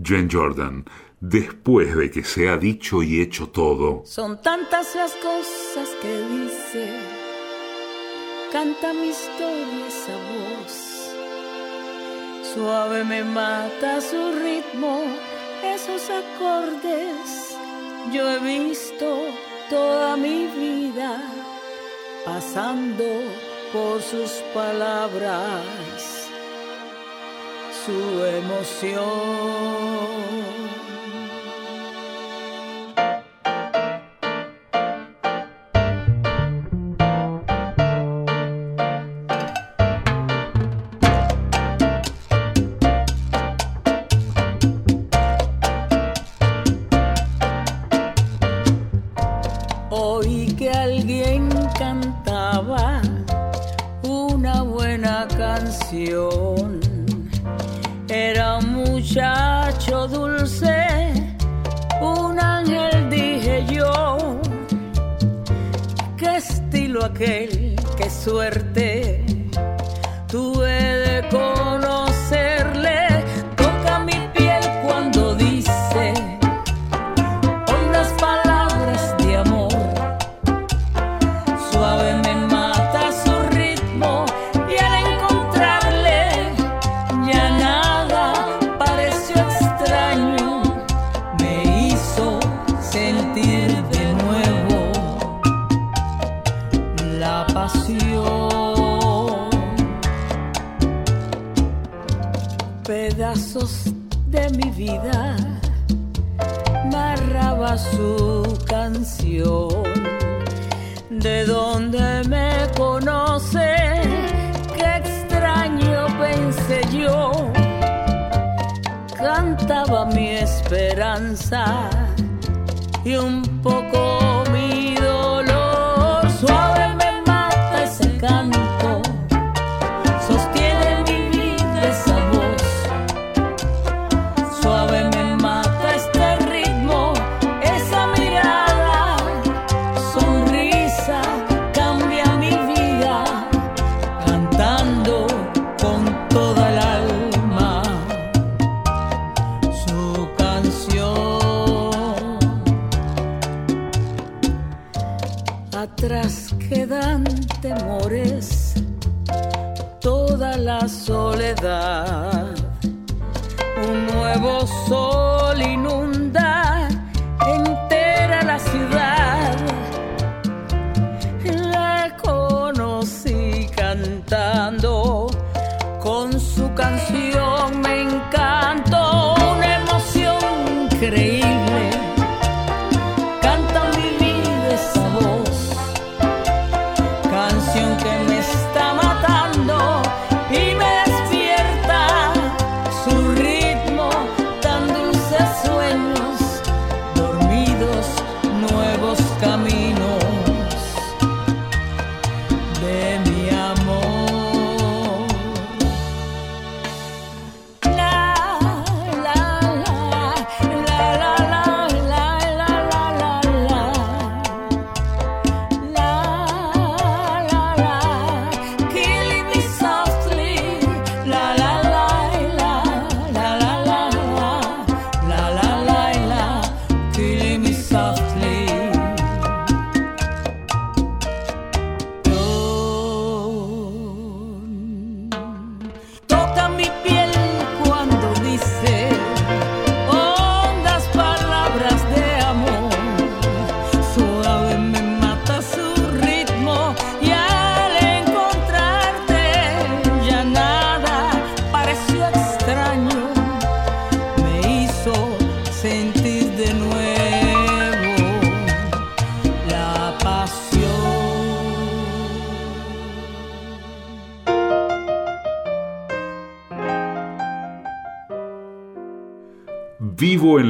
Jane 0.02 0.30
Jordan, 0.32 0.86
después 1.20 1.96
de 1.96 2.10
que 2.10 2.24
se 2.24 2.50
ha 2.50 2.58
dicho 2.58 3.04
y 3.04 3.22
hecho 3.22 3.50
todo, 3.50 4.02
Son 4.06 4.42
tantas 4.42 4.96
las 4.96 5.14
cosas 5.14 5.90
que 6.02 6.28
dice, 6.28 7.00
canta 8.52 8.94
mi 8.94 9.10
historia 9.10 9.88
esa 9.88 10.16
voz. 10.16 10.98
Suave 12.54 13.04
me 13.04 13.24
mata 13.24 14.02
su 14.02 14.32
ritmo, 14.42 15.04
esos 15.64 16.10
acordes. 16.10 17.56
Yo 18.12 18.28
he 18.30 18.40
visto 18.40 19.28
toda 19.70 20.16
mi 20.18 20.48
vida 20.48 21.22
pasando 22.26 23.06
por 23.74 24.02
sus 24.02 24.32
palabras, 24.54 26.28
su 27.86 28.26
emoción. 28.26 29.77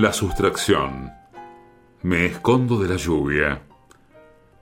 La 0.07 0.13
sustracción. 0.13 1.11
Me 2.01 2.27
escondo 2.27 2.79
de 2.79 2.87
la 2.87 2.95
lluvia. 2.95 3.63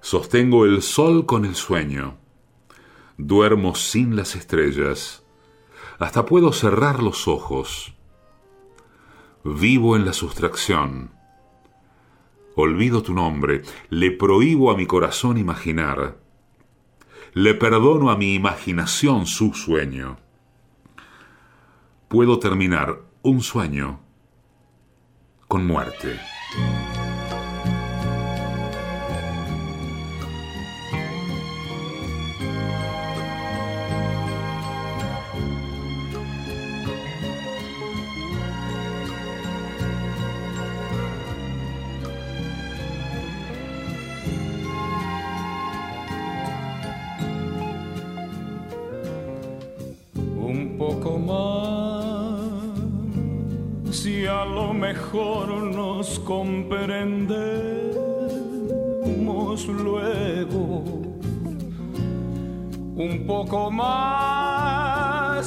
Sostengo 0.01 0.65
el 0.65 0.81
sol 0.81 1.27
con 1.27 1.45
el 1.45 1.53
sueño. 1.53 2.17
Duermo 3.19 3.75
sin 3.75 4.15
las 4.15 4.35
estrellas. 4.35 5.23
Hasta 5.99 6.25
puedo 6.25 6.51
cerrar 6.51 7.03
los 7.03 7.27
ojos. 7.27 7.93
Vivo 9.43 9.95
en 9.95 10.03
la 10.03 10.13
sustracción. 10.13 11.11
Olvido 12.55 13.03
tu 13.03 13.13
nombre. 13.13 13.61
Le 13.91 14.09
prohíbo 14.09 14.71
a 14.71 14.75
mi 14.75 14.87
corazón 14.87 15.37
imaginar. 15.37 16.17
Le 17.33 17.53
perdono 17.53 18.09
a 18.09 18.17
mi 18.17 18.33
imaginación 18.33 19.27
su 19.27 19.53
sueño. 19.53 20.17
Puedo 22.07 22.39
terminar 22.39 23.03
un 23.21 23.43
sueño 23.43 24.04
con 25.47 25.65
muerte. 25.65 26.19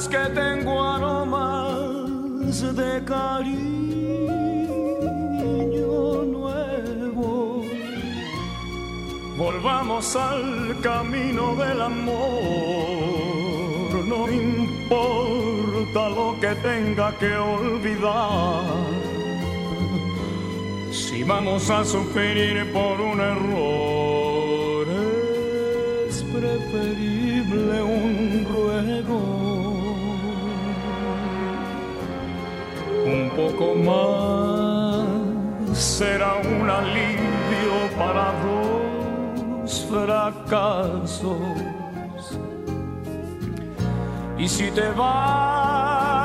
Que 0.09 0.29
tengo 0.33 0.83
aromas 0.83 2.61
de 2.75 3.03
cariño 3.05 3.59
nuevo. 6.25 7.63
Volvamos 9.37 10.15
al 10.15 10.79
camino 10.81 11.55
del 11.55 11.81
amor, 11.81 12.17
no 14.07 14.31
importa 14.31 16.09
lo 16.09 16.35
que 16.41 16.55
tenga 16.55 17.15
que 17.19 17.35
olvidar. 17.37 18.63
Si 20.91 21.23
vamos 21.23 21.69
a 21.69 21.85
sufrir 21.85 22.71
por 22.73 22.99
un 22.99 23.21
error, 23.21 24.87
es 26.07 26.23
preferible 26.23 27.83
un 27.83 28.47
ruego. 28.51 29.38
Poco 33.39 33.67
más 33.75 35.05
será 35.77 36.31
un 36.53 36.69
alivio 36.69 37.75
para 37.97 38.25
dos 38.45 39.71
fracasos. 39.89 41.37
Y 44.37 44.47
si 44.47 44.71
te 44.71 44.87
vas, 45.01 46.23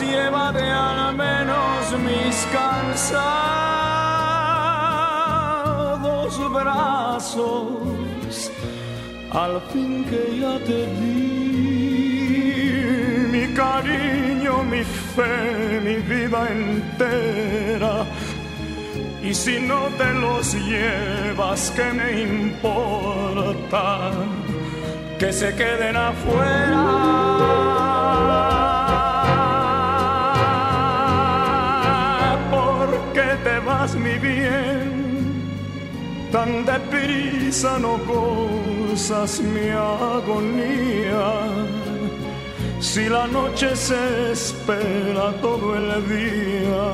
llévate 0.00 0.66
al 0.70 1.14
menos 1.16 1.92
mis 2.06 2.36
cansados 2.56 3.32
brazos. 6.52 8.50
Al 9.30 9.60
fin 9.70 10.04
que 10.08 10.22
ya 10.40 10.54
te 10.66 10.78
mi 11.00 11.45
cariño, 13.56 14.62
mi 14.64 14.84
fe, 14.84 15.80
mi 15.82 15.96
vida 15.96 16.46
entera. 16.48 18.04
Y 19.22 19.34
si 19.34 19.58
no 19.58 19.88
te 19.98 20.12
los 20.12 20.54
llevas, 20.54 21.72
¿qué 21.74 21.92
me 21.92 22.22
importa? 22.22 24.10
Que 25.18 25.32
se 25.32 25.54
queden 25.54 25.96
afuera. 25.96 26.84
¿Por 32.50 32.88
qué 33.14 33.36
te 33.42 33.58
vas, 33.66 33.94
mi 33.94 34.18
bien? 34.18 35.06
Tan 36.30 36.66
deprisa 36.66 37.78
no 37.78 37.98
gozas 37.98 39.40
mi 39.40 39.70
agonía. 39.70 41.75
Si 42.92 43.04
la 43.08 43.26
noche 43.26 43.68
se 43.74 44.30
espera 44.32 45.26
todo 45.42 45.66
el 45.76 45.88
día, 46.08 46.86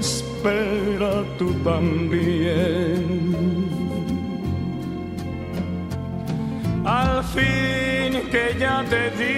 espera 0.00 1.12
tú 1.38 1.48
también. 1.62 3.02
Al 6.84 7.22
fin 7.34 8.10
que 8.32 8.44
ya 8.58 8.76
te 8.92 9.02
di 9.20 9.34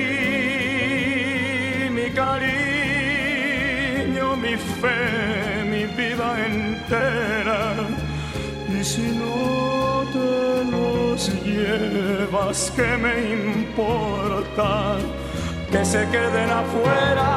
mi 1.96 2.08
cariño, 2.22 2.56
mi 4.44 4.54
fe, 4.80 5.00
mi 5.72 5.84
vida 5.98 6.28
entera. 6.46 7.60
Y 8.76 8.80
si 8.84 9.06
no 9.20 10.04
te 10.14 10.28
los 10.72 10.91
llevas, 11.44 12.72
¿qué 12.76 12.96
me 12.96 13.14
importa? 13.50 14.96
Que 15.70 15.84
se 15.84 16.06
queden 16.08 16.50
afuera. 16.50 17.30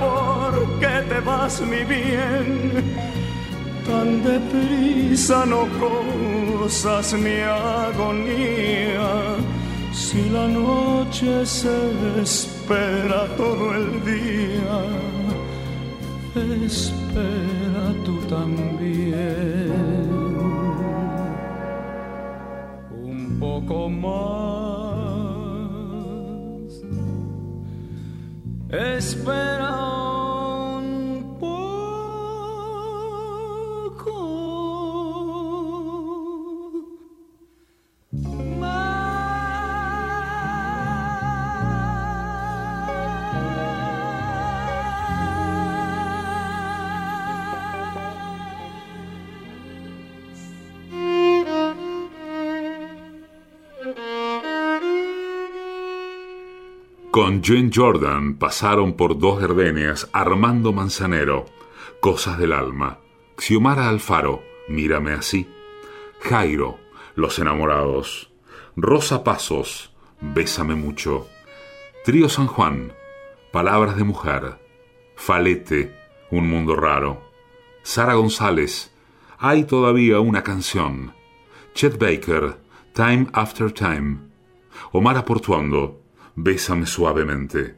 ¿Por 0.00 0.80
qué 0.80 1.02
te 1.08 1.20
vas, 1.20 1.60
mi 1.60 1.84
bien? 1.84 3.06
tan 3.86 4.22
deprisa 4.22 5.46
no 5.46 5.66
gozas 5.80 7.12
mi 7.14 7.38
agonía. 7.40 9.08
Si 9.92 10.28
la 10.30 10.46
noche 10.48 11.46
se 11.46 11.76
espera 12.22 13.26
todo 13.36 13.74
el 13.74 14.04
día, 14.04 14.76
espera 16.66 17.65
tú 18.06 18.16
también. 18.28 19.72
Un 22.92 23.36
poco 23.40 23.88
más. 23.90 24.16
Espera 28.70 29.95
Con 57.36 57.70
Jordan 57.70 58.36
pasaron 58.36 58.94
por 58.94 59.18
dos 59.18 59.38
gardenias 59.40 60.08
Armando 60.14 60.72
Manzanero, 60.72 61.44
Cosas 62.00 62.38
del 62.38 62.54
Alma, 62.54 63.00
Xiomara 63.36 63.90
Alfaro, 63.90 64.42
Mírame 64.68 65.12
así, 65.12 65.46
Jairo, 66.20 66.78
Los 67.14 67.38
Enamorados, 67.38 68.32
Rosa 68.74 69.22
Pasos, 69.22 69.92
Bésame 70.22 70.76
mucho, 70.76 71.28
Trío 72.06 72.30
San 72.30 72.46
Juan, 72.46 72.94
Palabras 73.52 73.98
de 73.98 74.04
Mujer, 74.04 74.58
Falete, 75.14 75.94
Un 76.30 76.48
Mundo 76.48 76.74
Raro, 76.74 77.20
Sara 77.82 78.14
González, 78.14 78.94
Hay 79.38 79.64
todavía 79.64 80.20
una 80.20 80.42
canción, 80.42 81.12
Chet 81.74 81.98
Baker, 81.98 82.56
Time 82.94 83.26
After 83.34 83.70
Time, 83.72 84.20
Omar 84.90 85.22
Portuondo, 85.26 86.05
Bésame 86.38 86.84
suavemente. 86.84 87.76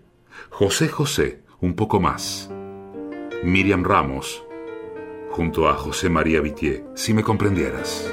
José 0.51 0.89
José, 0.89 1.45
un 1.61 1.75
poco 1.75 2.01
más. 2.01 2.51
Miriam 3.45 3.85
Ramos, 3.85 4.43
junto 5.31 5.69
a 5.69 5.75
José 5.75 6.09
María 6.09 6.41
Vitier, 6.41 6.85
si 6.97 7.15
me 7.15 7.23
comprendieras. 7.23 8.13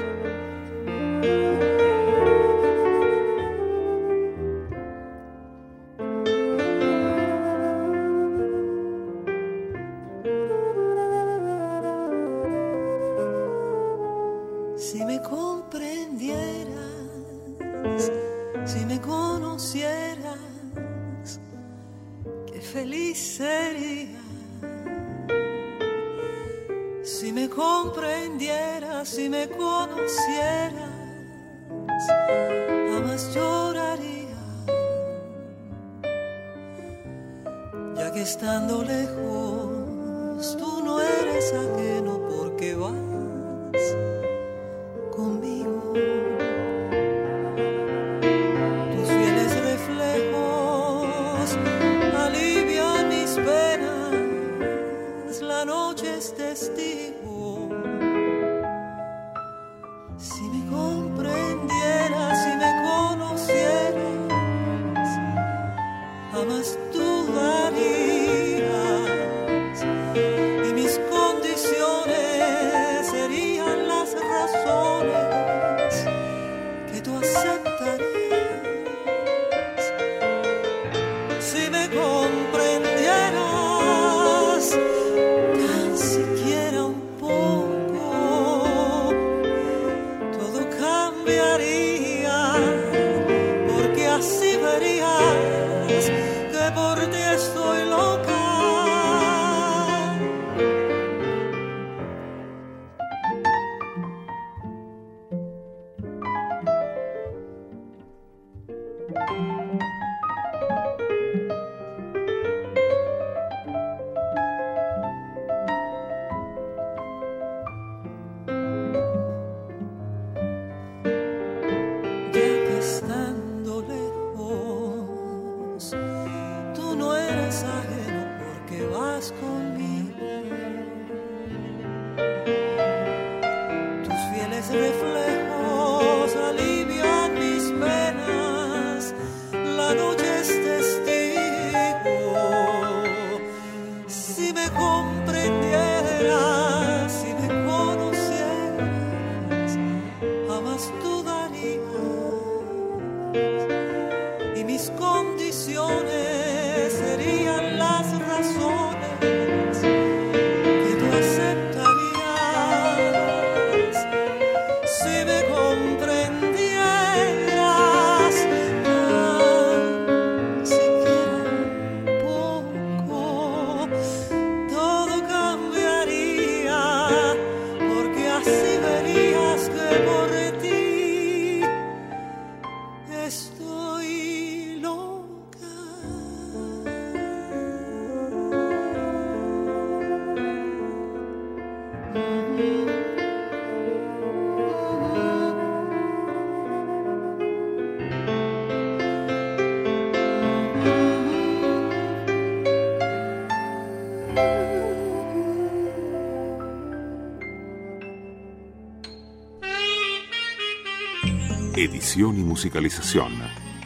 Edición 211.78 212.38
y 212.38 212.42
musicalización, 212.42 213.32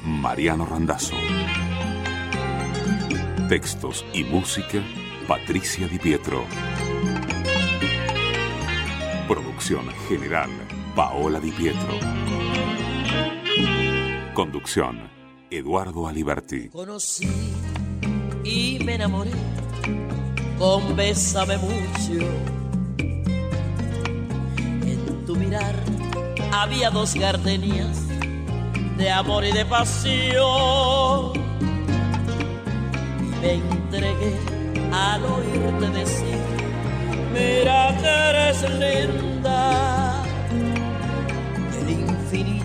Mariano 0.05 0.65
Randazzo. 0.65 1.17
Textos 3.49 4.05
y 4.15 4.23
música, 4.23 4.81
Patricia 5.27 5.89
Di 5.89 5.99
Pietro. 5.99 6.45
Producción 9.71 10.09
general, 10.09 10.51
Paola 10.97 11.39
Di 11.39 11.53
Pietro. 11.53 11.95
Conducción, 14.35 15.09
Eduardo 15.49 16.09
Aliberti. 16.09 16.71
Conocí 16.71 17.29
y 18.43 18.81
me 18.85 18.97
enamoré 18.97 19.31
con 20.59 20.97
Bésame 20.97 21.57
mucho. 21.59 22.27
En 24.59 25.25
tu 25.25 25.37
mirar 25.37 25.77
había 26.51 26.91
dos 26.91 27.15
gardenias 27.15 28.09
de 28.99 29.09
amor 29.09 29.45
y 29.45 29.53
de 29.53 29.65
pasión. 29.67 31.33
Y 33.21 33.41
me 33.41 33.53
entregué 33.55 34.35
al 34.93 35.25
oírte 35.25 35.91
decir, 35.91 36.39
mira 37.33 37.97
que 38.01 38.09
eres 38.09 38.63
linda. 38.69 39.30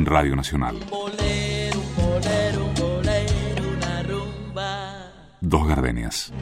En 0.00 0.06
Radio 0.06 0.34
Nacional. 0.34 0.76
Dos 5.42 5.68
gardenias. 5.68 6.32